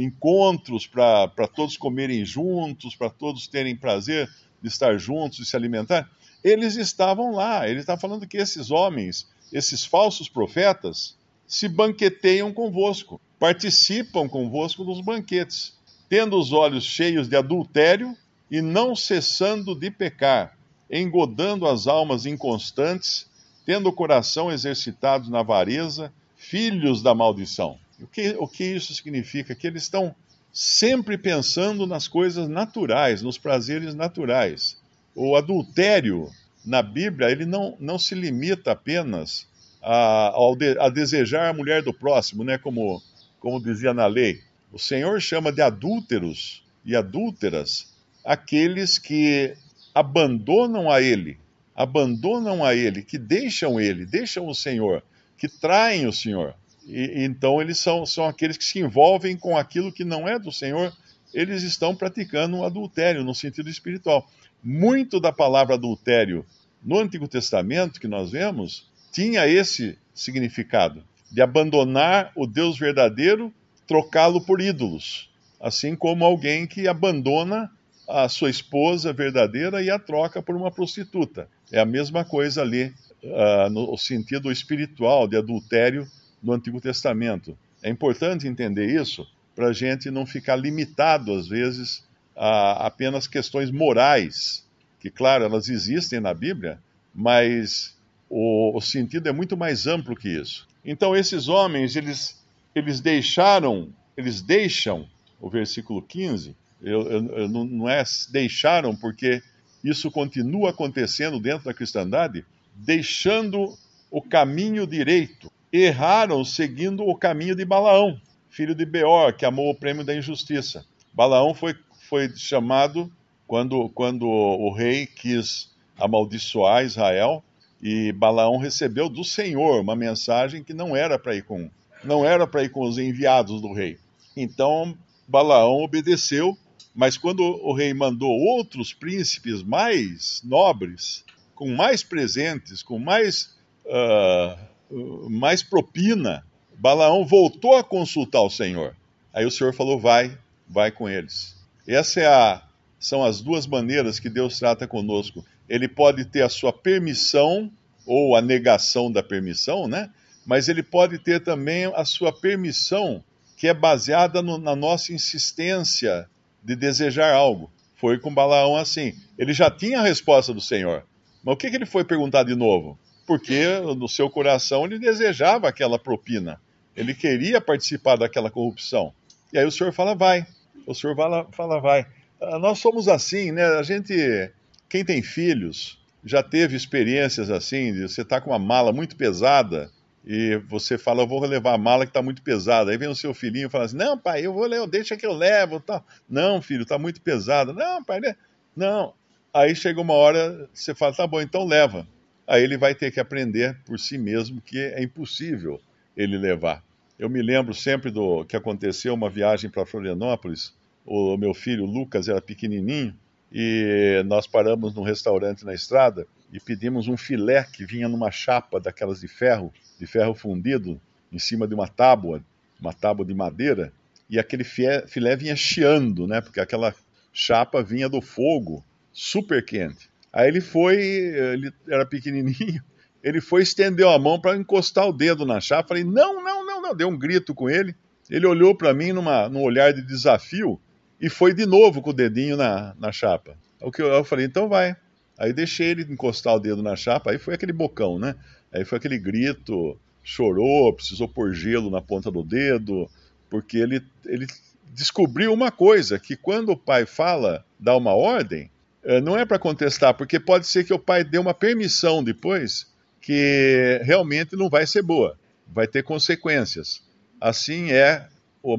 encontros 0.00 0.86
para 0.86 1.48
todos 1.54 1.76
comerem 1.76 2.24
juntos, 2.24 2.94
para 2.94 3.10
todos 3.10 3.46
terem 3.48 3.76
prazer 3.76 4.30
de 4.62 4.68
estar 4.68 4.98
juntos 4.98 5.40
e 5.40 5.44
se 5.44 5.56
alimentar. 5.56 6.08
Eles 6.42 6.76
estavam 6.76 7.32
lá. 7.32 7.68
Ele 7.68 7.80
está 7.80 7.98
falando 7.98 8.26
que 8.26 8.36
esses 8.36 8.70
homens, 8.70 9.28
esses 9.52 9.84
falsos 9.84 10.28
profetas, 10.28 11.16
se 11.46 11.68
banqueteiam 11.68 12.52
convosco, 12.52 13.20
participam 13.38 14.28
convosco 14.28 14.84
dos 14.84 15.00
banquetes, 15.00 15.76
tendo 16.08 16.38
os 16.38 16.52
olhos 16.52 16.84
cheios 16.84 17.28
de 17.28 17.36
adultério 17.36 18.16
e 18.50 18.62
não 18.62 18.94
cessando 18.94 19.74
de 19.74 19.90
pecar, 19.90 20.56
engodando 20.90 21.66
as 21.66 21.86
almas 21.86 22.26
inconstantes, 22.26 23.26
tendo 23.64 23.88
o 23.88 23.92
coração 23.92 24.50
exercitado 24.50 25.30
na 25.30 25.40
avareza, 25.40 26.12
filhos 26.36 27.02
da 27.02 27.14
maldição. 27.14 27.78
O 28.00 28.06
que, 28.06 28.36
o 28.38 28.46
que 28.46 28.64
isso 28.64 28.94
significa? 28.94 29.54
Que 29.54 29.66
eles 29.66 29.82
estão 29.82 30.14
sempre 30.52 31.18
pensando 31.18 31.86
nas 31.86 32.06
coisas 32.06 32.48
naturais, 32.48 33.22
nos 33.22 33.36
prazeres 33.36 33.94
naturais. 33.94 34.78
O 35.14 35.34
adultério 35.34 36.30
na 36.64 36.82
Bíblia, 36.82 37.30
ele 37.30 37.46
não, 37.46 37.76
não 37.78 37.98
se 37.98 38.14
limita 38.14 38.72
apenas 38.72 39.46
a, 39.88 40.34
a 40.80 40.88
desejar 40.88 41.48
a 41.48 41.52
mulher 41.52 41.80
do 41.80 41.94
próximo, 41.94 42.42
né? 42.42 42.58
Como, 42.58 43.00
como 43.38 43.62
dizia 43.62 43.94
na 43.94 44.06
lei. 44.06 44.40
O 44.72 44.78
Senhor 44.78 45.20
chama 45.20 45.52
de 45.52 45.62
adúlteros 45.62 46.64
e 46.84 46.96
adúlteras 46.96 47.94
aqueles 48.24 48.98
que 48.98 49.54
abandonam 49.94 50.90
a 50.90 51.00
Ele, 51.00 51.38
abandonam 51.74 52.64
a 52.64 52.74
Ele, 52.74 53.00
que 53.02 53.16
deixam 53.16 53.80
Ele, 53.80 54.04
deixam 54.04 54.48
o 54.48 54.54
Senhor, 54.54 55.04
que 55.38 55.48
traem 55.48 56.06
o 56.06 56.12
Senhor. 56.12 56.54
E, 56.84 57.24
então 57.24 57.62
eles 57.62 57.78
são, 57.78 58.04
são 58.04 58.26
aqueles 58.26 58.56
que 58.56 58.64
se 58.64 58.80
envolvem 58.80 59.36
com 59.36 59.56
aquilo 59.56 59.92
que 59.92 60.04
não 60.04 60.26
é 60.26 60.36
do 60.36 60.50
Senhor, 60.50 60.92
eles 61.32 61.62
estão 61.62 61.94
praticando 61.94 62.56
um 62.56 62.64
adultério 62.64 63.22
no 63.22 63.34
sentido 63.34 63.70
espiritual. 63.70 64.28
Muito 64.64 65.20
da 65.20 65.30
palavra 65.30 65.74
adultério 65.74 66.44
no 66.82 66.98
Antigo 66.98 67.28
Testamento 67.28 68.00
que 68.00 68.08
nós 68.08 68.32
vemos 68.32 68.90
tinha 69.16 69.48
esse 69.48 69.96
significado, 70.12 71.02
de 71.32 71.40
abandonar 71.40 72.32
o 72.36 72.46
Deus 72.46 72.78
verdadeiro, 72.78 73.50
trocá-lo 73.86 74.42
por 74.42 74.60
ídolos, 74.60 75.30
assim 75.58 75.96
como 75.96 76.22
alguém 76.22 76.66
que 76.66 76.86
abandona 76.86 77.70
a 78.06 78.28
sua 78.28 78.50
esposa 78.50 79.14
verdadeira 79.14 79.82
e 79.82 79.88
a 79.88 79.98
troca 79.98 80.42
por 80.42 80.54
uma 80.54 80.70
prostituta. 80.70 81.48
É 81.72 81.80
a 81.80 81.86
mesma 81.86 82.26
coisa 82.26 82.60
ali, 82.60 82.92
uh, 83.22 83.70
no 83.70 83.96
sentido 83.96 84.52
espiritual 84.52 85.26
de 85.26 85.38
adultério 85.38 86.06
no 86.42 86.52
Antigo 86.52 86.78
Testamento. 86.78 87.56
É 87.82 87.88
importante 87.88 88.46
entender 88.46 89.00
isso 89.00 89.26
para 89.54 89.68
a 89.68 89.72
gente 89.72 90.10
não 90.10 90.26
ficar 90.26 90.56
limitado, 90.56 91.32
às 91.32 91.48
vezes, 91.48 92.04
a 92.36 92.86
apenas 92.86 93.26
questões 93.26 93.70
morais, 93.70 94.62
que, 95.00 95.08
claro, 95.10 95.42
elas 95.42 95.70
existem 95.70 96.20
na 96.20 96.34
Bíblia, 96.34 96.78
mas 97.14 97.95
o, 98.28 98.76
o 98.76 98.80
sentido 98.80 99.28
é 99.28 99.32
muito 99.32 99.56
mais 99.56 99.86
amplo 99.86 100.16
que 100.16 100.28
isso. 100.28 100.66
Então 100.84 101.16
esses 101.16 101.48
homens, 101.48 101.96
eles, 101.96 102.44
eles 102.74 103.00
deixaram, 103.00 103.88
eles 104.16 104.40
deixam, 104.40 105.08
o 105.40 105.50
versículo 105.50 106.00
15, 106.02 106.56
Eu, 106.82 107.02
eu, 107.02 107.26
eu 107.38 107.48
não, 107.48 107.88
é 107.88 108.02
deixaram 108.30 108.94
porque 108.94 109.42
isso 109.82 110.10
continua 110.10 110.70
acontecendo 110.70 111.40
dentro 111.40 111.64
da 111.64 111.74
cristandade, 111.74 112.44
deixando 112.74 113.76
o 114.10 114.20
caminho 114.20 114.86
direito. 114.86 115.50
Erraram 115.72 116.44
seguindo 116.44 117.02
o 117.02 117.14
caminho 117.14 117.54
de 117.54 117.64
Balaão, 117.64 118.20
filho 118.48 118.74
de 118.74 118.84
Beor, 118.84 119.32
que 119.34 119.44
amou 119.44 119.70
o 119.70 119.74
prêmio 119.74 120.04
da 120.04 120.14
injustiça. 120.14 120.84
Balaão 121.12 121.54
foi, 121.54 121.74
foi 122.08 122.34
chamado 122.36 123.10
quando, 123.46 123.88
quando 123.90 124.26
o 124.26 124.72
rei 124.72 125.06
quis 125.06 125.70
amaldiçoar 125.98 126.84
Israel 126.84 127.42
e 127.88 128.10
Balaão 128.10 128.56
recebeu 128.56 129.08
do 129.08 129.22
Senhor 129.22 129.80
uma 129.80 129.94
mensagem 129.94 130.64
que 130.64 130.74
não 130.74 130.96
era 130.96 131.16
para 131.16 131.36
ir 131.36 131.44
com 131.44 131.70
não 132.02 132.24
era 132.24 132.44
para 132.44 132.64
ir 132.64 132.68
com 132.68 132.80
os 132.80 132.98
enviados 132.98 133.60
do 133.60 133.72
rei. 133.72 133.96
Então 134.36 134.98
Balaão 135.28 135.84
obedeceu, 135.84 136.58
mas 136.92 137.16
quando 137.16 137.42
o 137.42 137.72
rei 137.72 137.94
mandou 137.94 138.32
outros 138.32 138.92
príncipes 138.92 139.62
mais 139.62 140.42
nobres, 140.44 141.24
com 141.54 141.76
mais 141.76 142.02
presentes, 142.02 142.82
com 142.82 142.98
mais 142.98 143.54
uh, 143.84 145.30
mais 145.30 145.62
propina, 145.62 146.44
Balaão 146.76 147.24
voltou 147.24 147.76
a 147.76 147.84
consultar 147.84 148.42
o 148.42 148.50
Senhor. 148.50 148.96
Aí 149.32 149.46
o 149.46 149.50
Senhor 149.50 149.72
falou: 149.72 150.00
vai, 150.00 150.36
vai 150.68 150.90
com 150.90 151.08
eles. 151.08 151.56
Essa 151.86 152.20
é 152.20 152.66
são 152.98 153.22
as 153.22 153.40
duas 153.40 153.64
maneiras 153.64 154.18
que 154.18 154.28
Deus 154.28 154.58
trata 154.58 154.88
conosco 154.88 155.44
ele 155.68 155.88
pode 155.88 156.24
ter 156.24 156.42
a 156.42 156.48
sua 156.48 156.72
permissão 156.72 157.70
ou 158.06 158.36
a 158.36 158.40
negação 158.40 159.10
da 159.10 159.22
permissão, 159.22 159.88
né? 159.88 160.10
Mas 160.46 160.68
ele 160.68 160.82
pode 160.82 161.18
ter 161.18 161.40
também 161.40 161.86
a 161.94 162.04
sua 162.04 162.32
permissão, 162.32 163.22
que 163.56 163.66
é 163.66 163.74
baseada 163.74 164.40
no, 164.40 164.58
na 164.58 164.76
nossa 164.76 165.12
insistência 165.12 166.28
de 166.62 166.76
desejar 166.76 167.34
algo. 167.34 167.70
Foi 167.96 168.18
com 168.18 168.32
Balaão 168.32 168.76
assim. 168.76 169.14
Ele 169.36 169.52
já 169.52 169.70
tinha 169.70 170.00
a 170.00 170.04
resposta 170.04 170.54
do 170.54 170.60
Senhor. 170.60 171.04
Mas 171.42 171.54
o 171.54 171.56
que, 171.56 171.70
que 171.70 171.76
ele 171.76 171.86
foi 171.86 172.04
perguntar 172.04 172.44
de 172.44 172.54
novo? 172.54 172.98
Porque 173.26 173.66
no 173.96 174.08
seu 174.08 174.30
coração 174.30 174.84
ele 174.84 174.98
desejava 174.98 175.68
aquela 175.68 175.98
propina. 175.98 176.60
Ele 176.94 177.12
queria 177.12 177.60
participar 177.60 178.16
daquela 178.16 178.50
corrupção. 178.50 179.12
E 179.52 179.58
aí 179.58 179.64
o 179.64 179.70
Senhor 179.70 179.92
fala, 179.92 180.14
vai. 180.14 180.46
O 180.86 180.94
Senhor 180.94 181.16
fala, 181.16 181.46
fala 181.52 181.80
vai. 181.80 182.06
Ah, 182.40 182.58
nós 182.58 182.78
somos 182.78 183.08
assim, 183.08 183.50
né? 183.50 183.64
A 183.64 183.82
gente 183.82 184.50
quem 184.88 185.04
tem 185.04 185.22
filhos 185.22 185.98
já 186.24 186.42
teve 186.42 186.76
experiências 186.76 187.50
assim, 187.50 187.92
de 187.92 188.02
você 188.02 188.22
está 188.22 188.40
com 188.40 188.50
uma 188.50 188.58
mala 188.58 188.92
muito 188.92 189.16
pesada 189.16 189.90
e 190.26 190.56
você 190.68 190.98
fala, 190.98 191.22
eu 191.22 191.26
vou 191.26 191.40
levar 191.46 191.74
a 191.74 191.78
mala 191.78 192.04
que 192.04 192.10
está 192.10 192.20
muito 192.20 192.42
pesada. 192.42 192.90
Aí 192.90 192.98
vem 192.98 193.08
o 193.08 193.14
seu 193.14 193.32
filhinho 193.32 193.68
e 193.68 193.70
fala 193.70 193.84
assim, 193.84 193.96
não, 193.96 194.18
pai, 194.18 194.44
eu 194.44 194.52
vou 194.52 194.66
levar, 194.66 194.88
deixa 194.88 195.16
que 195.16 195.24
eu 195.24 195.32
levo. 195.32 195.80
Não, 196.28 196.60
filho, 196.60 196.82
está 196.82 196.98
muito 196.98 197.20
pesada. 197.20 197.72
Não, 197.72 198.02
pai, 198.02 198.20
né? 198.20 198.34
não. 198.74 199.14
Aí 199.54 199.74
chega 199.74 200.00
uma 200.00 200.14
hora, 200.14 200.68
você 200.74 200.94
fala, 200.94 201.14
tá 201.14 201.26
bom, 201.26 201.40
então 201.40 201.64
leva. 201.64 202.06
Aí 202.46 202.62
ele 202.62 202.76
vai 202.76 202.94
ter 202.94 203.12
que 203.12 203.20
aprender 203.20 203.78
por 203.86 203.98
si 203.98 204.18
mesmo 204.18 204.60
que 204.60 204.78
é 204.78 205.02
impossível 205.02 205.80
ele 206.16 206.36
levar. 206.36 206.82
Eu 207.18 207.30
me 207.30 207.40
lembro 207.40 207.72
sempre 207.72 208.10
do 208.10 208.44
que 208.44 208.56
aconteceu 208.56 209.14
uma 209.14 209.30
viagem 209.30 209.70
para 209.70 209.86
Florianópolis. 209.86 210.74
O 211.06 211.36
meu 211.36 211.54
filho 211.54 211.86
Lucas 211.86 212.28
era 212.28 212.42
pequenininho 212.42 213.14
e 213.52 214.22
nós 214.26 214.46
paramos 214.46 214.94
num 214.94 215.02
restaurante 215.02 215.64
na 215.64 215.74
estrada 215.74 216.26
e 216.52 216.60
pedimos 216.60 217.08
um 217.08 217.16
filé 217.16 217.64
que 217.64 217.84
vinha 217.84 218.08
numa 218.08 218.30
chapa 218.30 218.80
daquelas 218.80 219.20
de 219.20 219.28
ferro, 219.28 219.72
de 219.98 220.06
ferro 220.06 220.34
fundido, 220.34 221.00
em 221.32 221.38
cima 221.38 221.66
de 221.66 221.74
uma 221.74 221.88
tábua, 221.88 222.42
uma 222.80 222.92
tábua 222.92 223.24
de 223.24 223.34
madeira, 223.34 223.92
e 224.28 224.38
aquele 224.38 224.64
filé 224.64 225.36
vinha 225.36 225.54
chiando, 225.54 226.26
né? 226.26 226.40
Porque 226.40 226.60
aquela 226.60 226.94
chapa 227.32 227.82
vinha 227.82 228.08
do 228.08 228.20
fogo, 228.20 228.84
super 229.12 229.64
quente. 229.64 230.08
Aí 230.32 230.48
ele 230.48 230.60
foi, 230.60 230.96
ele 230.96 231.72
era 231.88 232.04
pequenininho, 232.04 232.82
ele 233.22 233.40
foi 233.40 233.62
estendeu 233.62 234.10
a 234.10 234.18
mão 234.18 234.40
para 234.40 234.56
encostar 234.56 235.06
o 235.06 235.12
dedo 235.12 235.46
na 235.46 235.60
chapa. 235.60 235.88
Falei: 235.88 236.04
"Não, 236.04 236.42
não, 236.42 236.64
não, 236.66 236.82
não", 236.82 236.94
deu 236.94 237.08
um 237.08 237.18
grito 237.18 237.54
com 237.54 237.70
ele. 237.70 237.94
Ele 238.28 238.46
olhou 238.46 238.74
para 238.74 238.92
mim 238.92 239.12
numa, 239.12 239.48
num 239.48 239.62
olhar 239.62 239.92
de 239.92 240.02
desafio 240.02 240.80
e 241.20 241.30
foi 241.30 241.54
de 241.54 241.66
novo 241.66 242.02
com 242.02 242.10
o 242.10 242.14
dedinho 242.14 242.56
na, 242.56 242.94
na 242.98 243.10
chapa. 243.10 243.56
O 243.80 243.90
que 243.90 244.02
eu, 244.02 244.24
falei, 244.24 244.46
então 244.46 244.68
vai. 244.68 244.96
Aí 245.38 245.52
deixei 245.52 245.88
ele 245.88 246.02
encostar 246.02 246.54
o 246.54 246.60
dedo 246.60 246.82
na 246.82 246.96
chapa, 246.96 247.30
aí 247.30 247.38
foi 247.38 247.54
aquele 247.54 247.72
bocão, 247.72 248.18
né? 248.18 248.34
Aí 248.72 248.84
foi 248.84 248.98
aquele 248.98 249.18
grito, 249.18 249.98
chorou, 250.22 250.92
precisou 250.92 251.28
pôr 251.28 251.54
gelo 251.54 251.90
na 251.90 252.00
ponta 252.00 252.30
do 252.30 252.42
dedo, 252.42 253.08
porque 253.50 253.78
ele, 253.78 254.02
ele 254.24 254.46
descobriu 254.92 255.52
uma 255.52 255.70
coisa, 255.70 256.18
que 256.18 256.36
quando 256.36 256.70
o 256.70 256.76
pai 256.76 257.06
fala, 257.06 257.64
dá 257.78 257.96
uma 257.96 258.14
ordem, 258.14 258.70
eh, 259.04 259.20
não 259.20 259.36
é 259.36 259.44
para 259.44 259.58
contestar, 259.58 260.14
porque 260.14 260.40
pode 260.40 260.66
ser 260.66 260.84
que 260.84 260.92
o 260.92 260.98
pai 260.98 261.22
dê 261.22 261.38
uma 261.38 261.54
permissão 261.54 262.24
depois 262.24 262.86
que 263.20 264.00
realmente 264.04 264.56
não 264.56 264.68
vai 264.68 264.86
ser 264.86 265.02
boa, 265.02 265.38
vai 265.66 265.86
ter 265.86 266.02
consequências. 266.02 267.02
Assim 267.40 267.92
é 267.92 268.26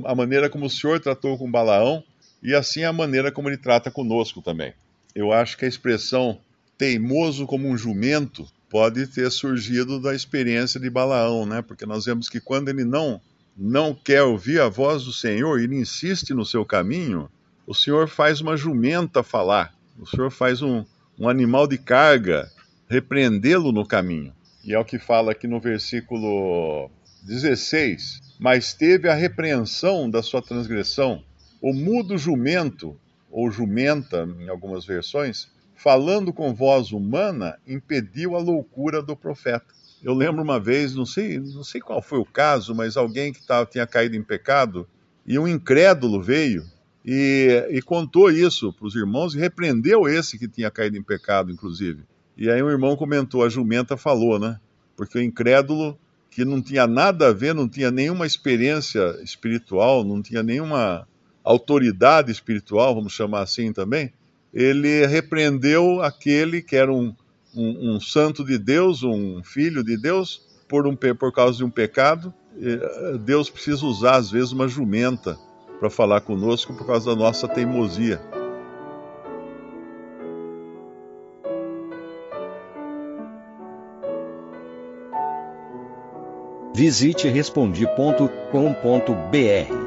a 0.06 0.15
maneira 0.15 0.50
como 0.50 0.65
o 0.65 0.69
Senhor 0.69 1.00
tratou 1.00 1.38
com 1.38 1.50
Balaão, 1.50 2.04
e 2.41 2.54
assim 2.54 2.82
é 2.82 2.86
a 2.86 2.93
maneira 2.93 3.32
como 3.32 3.50
ele 3.50 3.58
trata 3.58 3.91
conosco 3.91 4.41
também. 4.41 4.73
Eu 5.15 5.32
acho 5.32 5.58
que 5.58 5.65
a 5.65 5.67
expressão 5.67 6.39
teimoso 6.78 7.47
como 7.47 7.67
um 7.67 7.78
jumento 7.78 8.47
pode 8.69 9.08
ter 9.08 9.32
surgido 9.32 10.00
da 10.00 10.13
experiência 10.13 10.80
de 10.80 10.89
Balaão, 10.89 11.45
né? 11.45 11.62
Porque 11.62 11.86
nós 11.86 12.06
vemos 12.06 12.30
que 12.30 12.39
quando 12.39 12.69
ele 12.69 12.84
não 12.84 13.19
não 13.58 13.91
quer 13.91 14.21
ouvir 14.21 14.62
a 14.62 14.69
voz 14.69 15.06
do 15.06 15.12
Senhor, 15.12 15.60
ele 15.60 15.76
insiste 15.76 16.32
no 16.32 16.45
seu 16.45 16.63
caminho, 16.63 17.28
o 17.65 17.73
Senhor 17.73 18.08
faz 18.08 18.39
uma 18.39 18.56
jumenta 18.56 19.23
falar, 19.23 19.73
o 20.00 20.06
Senhor 20.06 20.30
faz 20.30 20.62
um, 20.62 20.86
um 21.17 21.28
animal 21.28 21.65
de 21.65 21.80
carga 21.80 22.47
repreendê-lo 22.88 23.71
no 23.71 23.84
caminho. 23.84 24.32
E 24.63 24.73
é 24.76 24.80
o 24.80 24.86
que 24.86 25.00
fala 25.00 25.32
aqui 25.32 25.47
no 25.47 25.60
versículo 25.60 26.91
16: 27.23 28.36
Mas 28.39 28.73
teve 28.73 29.10
a 29.10 29.15
repreensão 29.15 30.08
da 30.08 30.21
sua 30.21 30.41
transgressão 30.41 31.23
o 31.62 31.74
mudo 31.74 32.17
jumento, 32.17 32.98
ou 33.32 33.52
jumenta 33.52 34.28
em 34.39 34.50
algumas 34.50 34.86
versões, 34.86 35.50
falando 35.76 36.34
com 36.34 36.54
voz 36.54 36.91
humana, 36.91 37.58
impediu 37.67 38.36
a 38.36 38.39
loucura 38.39 39.02
do 39.02 39.15
profeta. 39.15 39.65
Eu 40.04 40.13
lembro 40.13 40.43
uma 40.43 40.60
vez, 40.60 40.96
não 40.96 41.06
sei, 41.06 41.39
não 41.39 41.63
sei 41.63 41.82
qual 41.82 42.02
foi 42.02 42.20
o 42.20 42.26
caso, 42.26 42.74
mas 42.76 42.98
alguém 42.98 43.34
que 43.34 43.46
tava, 43.46 43.65
tinha 43.65 43.86
caído 43.86 44.15
em 44.15 44.24
pecado 44.24 44.88
e 45.26 45.38
um 45.38 45.48
incrédulo 45.48 46.22
veio 46.22 46.63
e, 47.06 47.65
e 47.70 47.82
contou 47.82 48.30
isso 48.30 48.72
para 48.74 48.86
os 48.86 48.96
irmãos 48.96 49.34
e 49.34 49.39
repreendeu 49.39 50.08
esse 50.08 50.38
que 50.38 50.48
tinha 50.48 50.70
caído 50.70 50.98
em 50.98 51.04
pecado, 51.04 51.52
inclusive. 51.52 52.04
E 52.36 52.50
aí 52.50 52.62
o 52.62 52.70
irmão 52.70 52.96
comentou, 52.96 53.43
a 53.43 53.50
jumenta 53.50 53.98
falou, 53.98 54.38
né? 54.38 54.60
Porque 54.96 55.17
o 55.17 55.22
incrédulo 55.22 55.98
que 56.30 56.46
não 56.46 56.62
tinha 56.62 56.86
nada 56.86 57.30
a 57.30 57.34
ver, 57.34 57.56
não 57.56 57.67
tinha 57.67 57.89
nenhuma 57.89 58.28
experiência 58.28 59.17
espiritual, 59.24 60.04
não 60.04 60.22
tinha 60.22 60.43
nenhuma 60.43 61.08
autoridade 61.52 62.32
espiritual, 62.32 62.96
vamos 62.96 63.14
chamar 63.14 63.42
assim 63.42 63.72
também, 63.72 64.12
ele 64.54 65.06
repreendeu 65.06 66.02
aquele 66.02 66.62
que 66.62 66.76
era 66.76 66.92
um, 66.92 67.14
um, 67.56 67.96
um 67.96 68.00
santo 68.00 68.44
de 68.44 68.58
Deus, 68.58 69.04
um 69.04 69.44
filho 69.44 69.84
de 69.84 69.98
Deus, 69.98 70.42
por, 70.68 70.88
um, 70.88 70.96
por 70.96 71.32
causa 71.32 71.58
de 71.58 71.64
um 71.64 71.70
pecado. 71.70 72.34
Eh, 72.60 73.18
Deus 73.20 73.50
precisa 73.50 73.86
usar, 73.86 74.16
às 74.16 74.32
vezes, 74.32 74.52
uma 74.52 74.68
jumenta 74.68 75.38
para 75.80 75.90
falar 75.90 76.22
conosco 76.22 76.74
por 76.74 76.86
causa 76.86 77.12
da 77.12 77.16
nossa 77.16 77.48
teimosia. 77.48 78.20
Visite 86.74 87.28
respondi.com.br 87.28 89.87